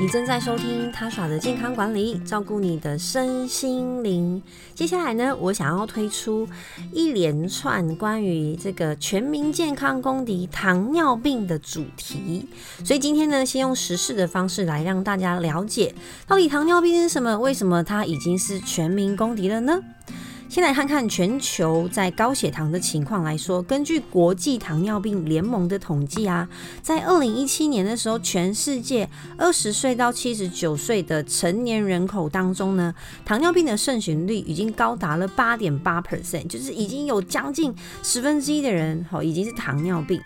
[0.00, 4.40] 你正在收听他耍的健康管理，照顾你的身心灵。
[4.72, 6.46] 接下来呢，我想要推出
[6.92, 12.48] 一连串关于这个全民健康公敌糖尿病的主题。
[12.84, 15.92] 所以今天呢，先用时事的方式来让大家了解，
[16.28, 17.36] 到底糖尿病是什么？
[17.36, 19.80] 为什么它已经是全民公敌了呢？
[20.58, 26.48] 先来看看全球在高血糖的情况来说，根据国际糖尿病联盟的统计啊，
[26.82, 32.92] 在二零一七年的时候，全世界二十岁到七十九岁的成年人口当中呢，
[33.24, 37.72] 糖尿病的盛行率已经高达了八点八 percent，就是已经有将近
[38.02, 40.20] 十分之一的人好已经是糖尿病。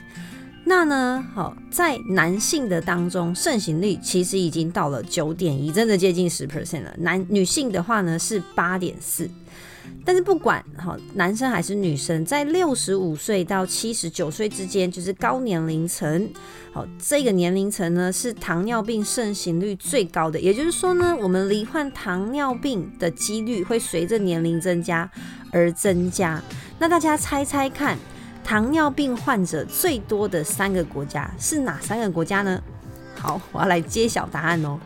[0.64, 6.94] 那呢，好在男性的当中，盛行率其实已经到了九点一，真的接近十 percent 了。
[7.00, 9.28] 男女性的话呢是八点四。
[10.04, 16.28] 但是不管好男生还是女生，在六十五岁到七十九岁之间，就是高年龄层，
[16.72, 20.40] 好这个年龄层呢是糖尿病盛行率最高的。
[20.40, 25.08] 也就是说呢，我们罹患糖尿病的几率会随着年龄增加
[25.52, 26.42] 而增加。
[26.78, 27.96] 那大家猜猜看，
[28.42, 32.60] 糖尿病患者最多的三个国家是哪三个国家呢？
[33.14, 34.80] 好，我要来揭晓答案哦。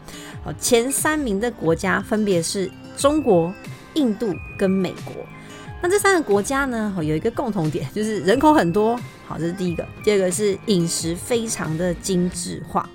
[0.45, 3.51] 好，前三名的国家分别是中国。
[3.97, 5.15] 印度跟美国，
[5.83, 8.99] 那这三个国家呢，有一个共同点， 就是人口很多。
[9.27, 9.85] 好，这是第一个。
[10.05, 12.89] 第二个是饮食非常的精致化。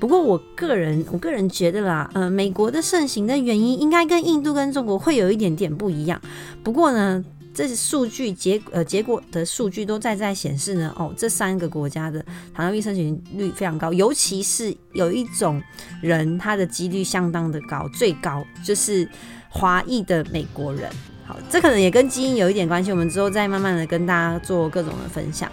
[0.00, 6.20] 不过我个人，我个人觉得啦，呃，美国的盛行的原因应该跟印度跟中国会有一点点不一样。
[6.64, 12.20] 不过呢，这些数据结呃结果的数据都在在显示呢，哦，这三个国家的
[12.52, 15.62] 糖尿病盛行率非常高，尤其是有一种
[16.02, 19.08] 人，他的几率相当的高，最高就是。
[19.56, 20.90] 华裔的美国人，
[21.24, 22.90] 好，这可能也跟基因有一点关系。
[22.90, 25.50] 我们之后再慢慢的跟大家做各种的分享。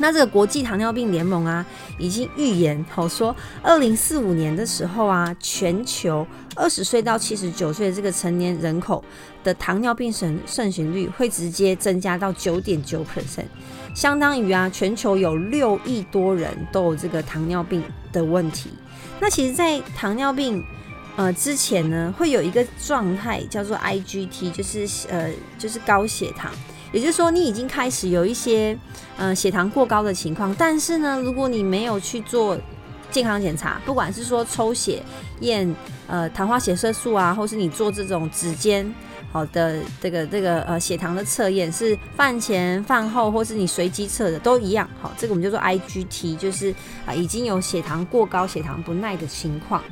[0.00, 1.66] 那这个国际糖尿病联盟啊，
[1.98, 9.02] 已经预言，好说，二零四五年的时候啊，全球二十岁到七十九岁这个成年人口
[9.42, 13.46] 的糖尿病盛盛行率会直接增加到九点九 percent，
[13.92, 17.82] 相当于啊，全球有六亿多人都有这个糖尿病
[18.12, 18.70] 的问题。
[19.20, 20.64] 那其实，在糖尿病
[21.18, 26.48] 呃，之前呢，会有一个状态叫做 IGT，就是呃，就是高血糖，
[26.92, 28.78] 也就是说你已经开始有一些
[29.16, 32.56] 呃血糖过高的情况，但是呢，如果你没有去做
[33.10, 35.02] 健康检查，不管是说抽血
[35.40, 35.74] 验
[36.06, 38.94] 呃糖化血色素啊，或是你做这种指尖
[39.32, 46.72] 好的这个这个呃血糖的测验，是饭前饭后或是你随机测的都一样，好，这个我们叫做 IGT，就是
[47.04, 49.82] 啊、已经有血糖过高、血糖不耐的情况。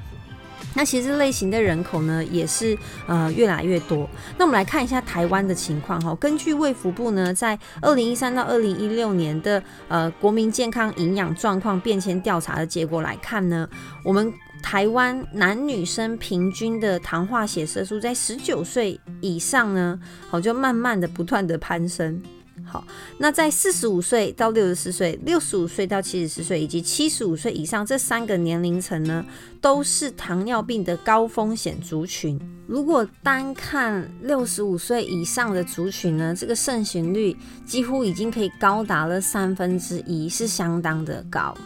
[0.77, 2.77] 那其实这类型的人口呢，也是
[3.07, 4.09] 呃越来越多。
[4.37, 6.15] 那我们来看一下台湾的情况哈。
[6.17, 13.67] 根据卫福部呢，在二零一三到二零一六年的呃国民健康营养状况变迁调查的结果来看呢，
[14.05, 14.31] 我们
[14.63, 19.99] 台湾男女生平均的糖化血色素在十九岁以上呢，
[20.29, 22.23] 好就慢慢的不断的攀升。
[22.67, 22.85] 好，
[23.19, 29.25] 那在四十五岁到六十四岁、六十五岁到七十四岁以及七十五岁以上这三个年龄层呢，
[29.61, 32.39] 都是糖尿病的高风险族群。
[32.67, 41.57] 如果单看六十五岁以上的族群呢，这个盛行率几乎已经可以高达了三分之一，是相当的高。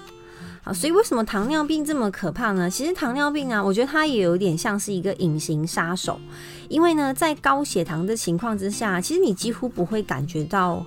[0.72, 2.68] 所以为什么糖尿病这么可怕呢？
[2.70, 6.20] 其实糖尿病啊，我觉得它也有点像是一个隐形杀手。
[6.68, 10.84] 因为呢，在高血糖的情况之下，其实你几乎不会感觉到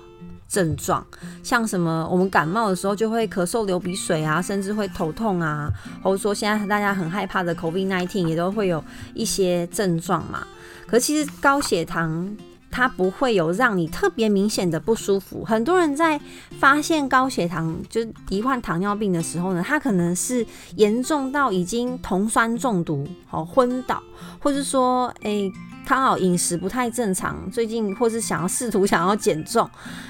[0.48, 1.04] 症状，
[1.42, 5.70] 像什么我们感冒的时候就会咳嗽、流鼻水啊，甚至会头痛啊，
[6.02, 8.82] 或者说现在大家很害怕的 COVID-19 也都会有
[9.14, 10.46] 一些症状嘛。
[10.86, 12.36] 可其实高血糖
[12.74, 15.44] 它不会有让你特别明显的不舒服。
[15.44, 16.20] 很多人在
[16.58, 24.02] 发现高血糖就是罹患糖尿病的时候呢，他可能是严重到已经酮酸中毒、好昏倒，
[24.40, 25.52] 或者说诶。
[25.86, 29.68] 刚好饮食不太正常，最近或是想要试图想要减重，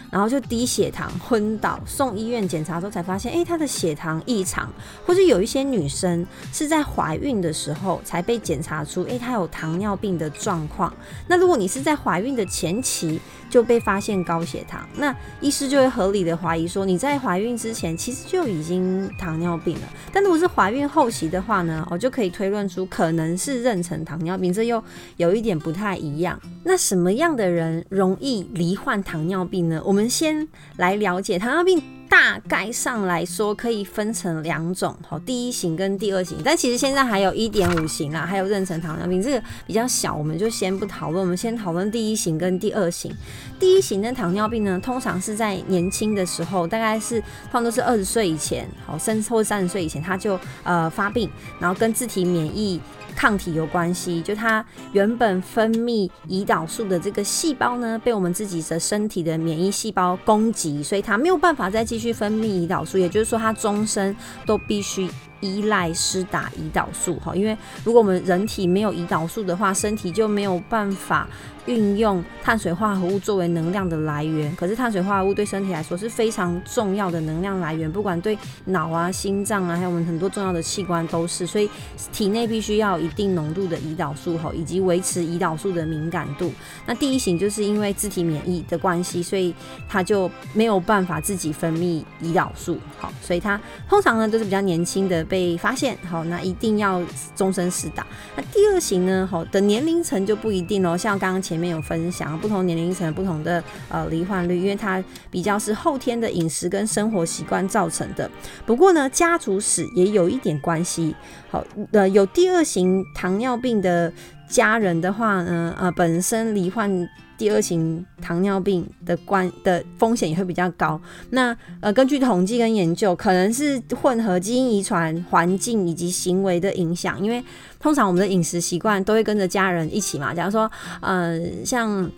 [0.09, 4.73] 然后就低血糖昏倒，送医院检查之后才发现，诶，他的血糖异常，
[5.05, 10.95] 或是有一些女生是在怀孕的时候才被检查出，诶，她有糖尿病的状况。
[11.27, 13.21] 那如果你是在怀孕的前期
[13.51, 19.89] 就被发现高血糖，那医师就会合理的怀疑说，你在怀孕之前其实就已经糖尿病了。
[20.13, 24.81] 但如果是怀孕后期的话呢，我就可以推论出可能是妊娠糖尿病，这又
[25.17, 25.59] 有一点。
[25.65, 26.39] 不太一样。
[26.63, 29.83] 那什么样的人容易罹患糖尿病呢？
[29.83, 30.47] 我们先
[30.77, 36.37] 来了解糖尿病大概上来说可以分成两种，好，第一型跟第二型。
[36.45, 41.23] 但其实现在还有一点五型啦，还有妊娠糖尿病，这个比较小，我们就先不讨论。
[41.23, 43.11] 我们先讨论第一型跟第二型。
[43.59, 47.19] 第一型的糖尿病呢，通常是在年轻的时候，大概是
[47.51, 51.29] 通常都是二十岁以前，好，甚至或三十岁以前，他就呃发病，
[51.59, 52.81] 然后跟自体免疫。
[53.17, 64.15] 抗体有关系，就它原本分泌胰岛素的这个细胞呢，被我们自己的身体的免疫细胞攻击，所以它没有办法再继续分泌胰岛素，也就是说，它终身
[64.45, 65.09] 都必须
[65.41, 67.17] 依赖施打胰岛素。
[67.17, 71.29] 哈，因为如果我们人体没有胰岛素的话，身体就没有办法。
[71.67, 81.47] 运用碳水化合物作为能量的来源，可是碳水化合物对身体来说是非常重要的能量来源，不管对脑啊、心脏啊，还有我们很多重要的器官都是。
[81.47, 81.67] 所以
[82.13, 86.53] 体内必须要一定浓度的胰岛素哈，以及维持胰岛素的敏感度。
[86.85, 89.55] 那第一型就是因为自体免疫的关系，所以
[89.89, 93.59] 它就没有办法自己分泌胰岛素，好，所以它
[93.89, 97.03] 通常呢都是比较年轻的被发现，好，那一定要
[97.35, 98.07] 终身施打。
[98.37, 101.55] 那第二型呢，好的年龄层就不一定哦，像刚刚前。
[101.65, 108.31] 面有分享不同年龄层不同的呃罹患率，因为它比较是后天的饮食跟生活习惯造成的。
[108.67, 111.15] 不过呢，家族史也有一点关系。
[111.51, 114.13] 好，呃，有第二型糖尿病的
[114.47, 116.91] 家人的话呢，呃，本身罹患
[117.37, 121.01] 第二型糖尿病的关的风险也会比较高。
[121.31, 127.43] 那呃，根据统计跟研究，可能是混合基因遗传、环境以及行为的影响，因为。
[127.81, 130.33] 通常我们的饮食习惯都会跟着家人一起嘛。
[130.33, 130.71] 假如说，
[131.03, 132.11] 呃，像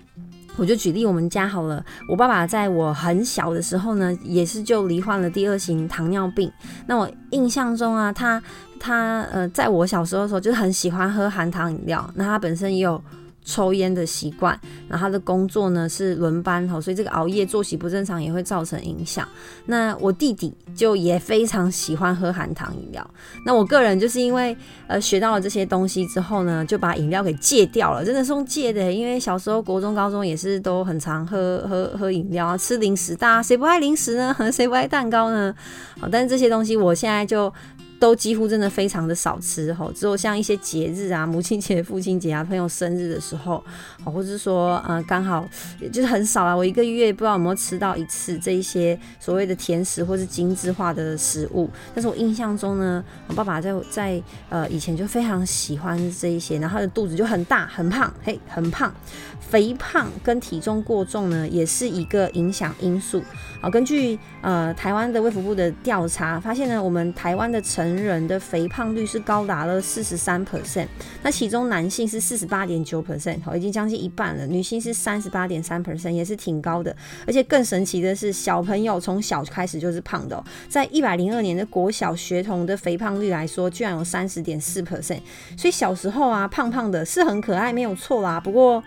[0.54, 6.48] 我就举例我们家好了，我爸爸在我很小的时候呢，也是就罹患了第二型糖尿病。
[6.86, 8.40] 那我印象中啊，他
[8.78, 12.08] 他呃，在我小时候的时候，就是很喜欢喝含糖饮料。
[12.14, 13.02] 那他本身也有。
[13.46, 14.58] 抽烟的习惯，
[14.88, 19.26] 然后他的工作呢是轮班，所以这个熬夜作息不正常也会造成影响。
[19.66, 23.08] 那我弟弟就也非常喜欢喝含糖饮料。
[23.46, 24.54] 那我个人就是因为
[24.88, 28.92] 呃学到了这些东西之后呢，就把饮料给戒掉了，真的是用戒的。
[28.92, 34.36] 因为小时候国中、高中也是都很常喝喝喝饮料啊，吃零食，大家谁不爱零食呢？
[34.52, 35.54] 谁不爱蛋糕呢？
[36.00, 37.52] 好，但是这些东西我现在就。
[37.98, 43.62] 都几乎真的非常的少吃吼，只有像一些节日啊，母亲节、父亲节啊，朋友生日的时候，
[44.04, 45.46] 或者是说，呃，刚好
[45.92, 51.70] 就是很少啊，我一个月不知道有没有吃到一次这一些所谓的甜食或是精致化的食物。
[51.94, 58.92] 但是我印象中呢，我爸爸在在呃以前就非常喜欢这一些，然后他的肚子就很大很胖，嘿，很胖，
[59.40, 63.22] 肥胖跟体重过重呢也是一个影响因素。
[63.60, 70.88] 好，根据呃台湾的卫福部的调查发现呢，我们台湾的成成人的肥胖率是高达了四十三 percent，
[71.22, 74.46] 那其中男性是四十八点九 percent，好，已经将近一半了。
[74.46, 76.94] 女性是三十八点三 percent，也是挺高的。
[77.26, 85.20] 而且更神奇的是，小朋友从小开始就是胖的喔，在一百零二年的国小学童的肥胖率来说，居然有三十点四 percent。
[85.56, 88.40] 所以小时候啊，胖胖的是很可爱，没有错啦。
[88.40, 88.82] 不过，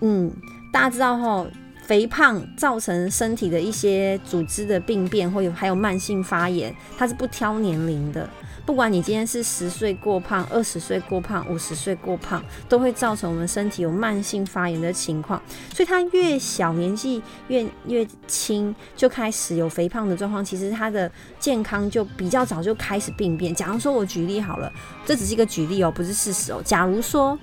[0.00, 0.30] 嗯，
[0.72, 1.46] 大家知道哈。
[1.88, 8.28] 肥胖造成身体的一些组织的病变，或有还有慢性发炎，它是不挑年龄的。
[8.66, 15.40] 不管你今天是十岁过胖、二十岁过胖、五十岁过胖，都会造成我们身体有慢性发炎的情况。
[15.72, 21.10] 所以，他越小年纪越越轻就开始有肥胖的状况，其实他的
[21.40, 23.54] 健康就比较早就开始病变。
[23.54, 24.70] 假如说我举例好了，
[25.06, 26.60] 这只是一个举例哦，不是事实哦。
[26.62, 27.38] 假如说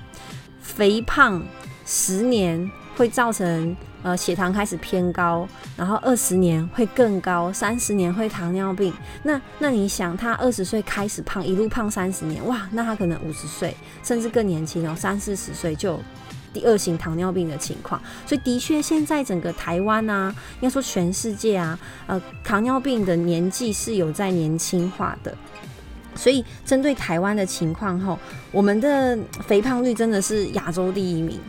[0.61, 1.43] 肥胖
[1.83, 3.75] 十年会造成。
[4.05, 8.93] 呃，血糖开始偏高，然后二十年会更高，三十年会糖尿病。
[9.23, 15.99] 那那你想，他二十岁开始胖，一路胖三十年，哇，那他可能五十岁甚至更年轻哦，三四十岁就
[16.53, 17.99] 第二型糖尿病的情况。
[18.27, 20.31] 所以的确，现在整个台湾啊，
[20.61, 25.35] 应该说全世界啊，呃，糖尿病的年纪是有在年轻化的。
[26.13, 28.19] 所以针对台湾的情况后，
[28.51, 29.17] 我们的
[29.47, 31.39] 肥胖率真的是亚洲第一名。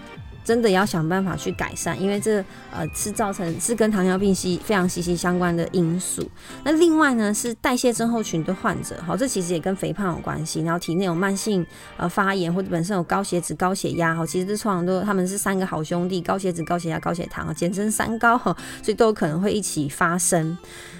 [0.47, 2.37] 真的要想办法去改善，因为这
[2.71, 6.23] 呃是造成是跟糖尿病息非常息息相关的因素。
[6.63, 10.63] 那另外呢是代谢症候群的患者，好，这其实也跟肥胖有关系。
[10.63, 18.55] 然后体内有慢性呃发炎或者本身有高血脂、高血压，好，其实这通常都他们是三个好兄弟：高血脂、高血压、高血糖，简称三高，所
[18.87, 20.57] 以都有可能会一起发生。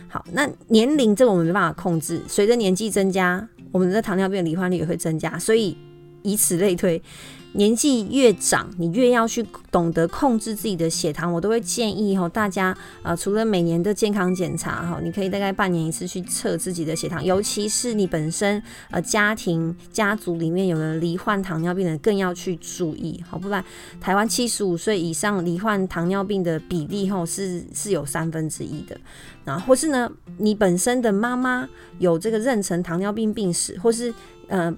[0.09, 5.79] 好，那年龄这个我们没办法控制，随着年纪增加，我们的糖尿病罹患率也会增加，所以
[6.23, 7.01] 以此类推。
[7.57, 11.33] 年纪越长，你越要去懂得控制自己的血糖。
[11.33, 23.65] 我都会建议哈，大家呃，除了每年的健康检查哈，你可以大概半年一次去测自己的血糖，尤其是你本身呃家庭家族里面有人罹患糖尿病的，更要去注意，好，不然
[24.01, 28.95] 台湾七十五岁以上罹患糖尿病的比例哈是是有三分之一的，
[29.45, 31.67] 然后或是呢，你本身的妈妈
[31.99, 34.13] 有这个妊娠糖尿病病史，或是
[34.49, 34.75] 呃。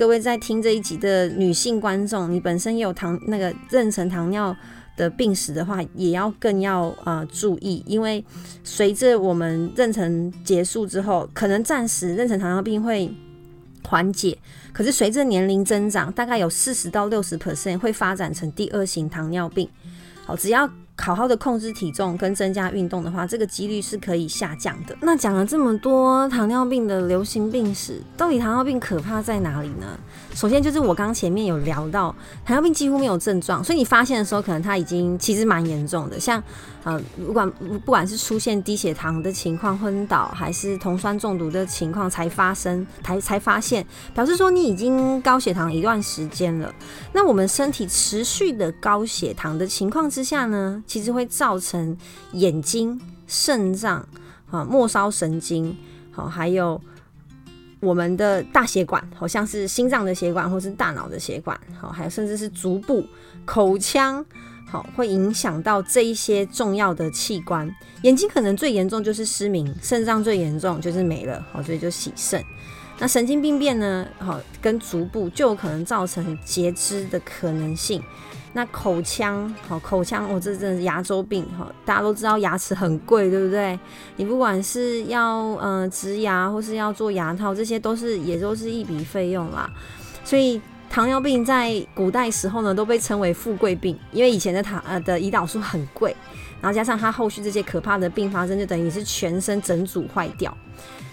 [0.00, 4.56] 各位在听这一集的女性观众，你本身也有糖那个妊娠糖尿
[4.96, 8.24] 的病史的话，也要更要啊、注意，因为
[8.64, 13.14] 随着我们妊娠结束之后，可能暂时妊娠糖尿病会
[13.86, 14.38] 缓解，
[14.72, 19.68] 可是随着年龄增长，大概有四十到六十 percent 会发展成第二型糖尿病。
[20.24, 20.66] 好，只要。
[21.00, 24.96] 好好的控制体重跟增加运动的话，这个几率是可以下降的。
[25.00, 29.98] 那讲了这么多糖尿病的流行病史，到底糖尿病可怕在哪里呢？
[30.34, 32.14] 首先就是我刚前面有聊到，
[32.44, 36.20] 糖尿病几乎没有症状，所以你发现的时候，可能它已经其实蛮严重的。
[36.20, 36.42] 像
[36.82, 37.50] 呃，不管
[37.84, 46.72] 不管是出现低血糖的情况、昏倒，还是酮酸中毒的情况才发生，才才发现，表示说你已经高血糖一段时间了。
[47.12, 51.96] 那我们身体持续的高血糖的情况之下呢，其实会造成
[52.32, 54.04] 眼睛、肾脏、
[54.50, 55.76] 啊末梢神经，
[56.10, 56.80] 好，还有
[57.78, 63.06] 我们的大血管，好像是心脏的血管或是大脑的血管，好，还有甚至是足部、
[63.44, 64.26] 口腔。
[64.66, 67.72] 好，会影响到这一些重要的器官。
[68.02, 72.44] 眼睛可能最严重就是失明，肾脏最严重就是没了，好，所以就洗肾。
[72.98, 74.06] 那神经病变呢？
[74.18, 78.02] 好，跟足部就有可能造成截肢的可能性。
[78.52, 83.78] 那口腔，好，口腔，我、这真的是牙周病，哈，大家都知道牙齿很贵，对不对？
[84.16, 89.70] 你不管是要呃植牙或是要做牙套，这些都是也都是一笔费用啦，
[90.24, 90.60] 所以。
[90.92, 96.12] 糖尿病在古代时候呢，都被称为富贵病，因为以前的糖呃的胰岛素很贵，
[96.60, 100.52] 然后加上它后续这些可怕的并发症，就等于是全身整组坏掉。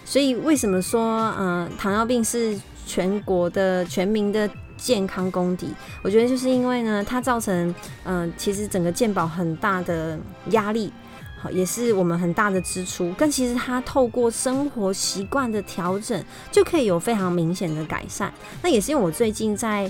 [0.03, 5.73] 所以为什么说呃糖尿病是全国的全民的健康功底？
[6.01, 7.73] 我觉得就是因为呢，它造成
[8.05, 10.17] 嗯、其实整个健保很大的
[10.51, 10.93] 压力。
[11.39, 18.33] 好，也是我们很大的支出，但其实它透过生活习惯的调整，就可以有非常明显的改善。
[18.63, 19.87] 那也是因为我最近在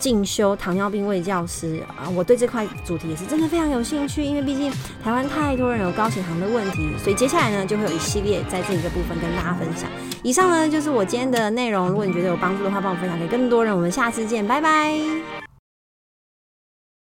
[0.00, 4.72] 进修糖尿病卫教师啊，我对这块主题也是真的非常有兴趣，因为毕竟
[5.04, 9.88] 台湾太多人有高血糖的问题，所以接下来呢，就会有一系列在这一个部分跟大家分享。
[10.22, 13.74] 以上呢，就是我今天的内容，如果你觉得有帮助的话，帮我分享给更多人。
[13.74, 15.39] 我们下次见，拜拜。